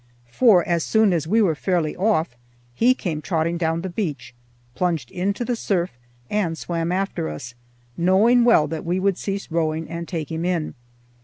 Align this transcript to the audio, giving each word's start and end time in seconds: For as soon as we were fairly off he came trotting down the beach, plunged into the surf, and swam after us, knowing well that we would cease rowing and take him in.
For 0.31 0.67
as 0.67 0.83
soon 0.83 1.13
as 1.13 1.27
we 1.27 1.43
were 1.43 1.53
fairly 1.53 1.95
off 1.95 2.35
he 2.73 2.95
came 2.95 3.21
trotting 3.21 3.59
down 3.59 3.81
the 3.81 3.87
beach, 3.89 4.33
plunged 4.73 5.11
into 5.11 5.45
the 5.45 5.55
surf, 5.55 5.91
and 6.27 6.57
swam 6.57 6.91
after 6.91 7.29
us, 7.29 7.53
knowing 7.97 8.43
well 8.43 8.65
that 8.67 8.83
we 8.83 8.99
would 8.99 9.19
cease 9.19 9.51
rowing 9.51 9.87
and 9.87 10.07
take 10.07 10.31
him 10.31 10.43
in. 10.43 10.73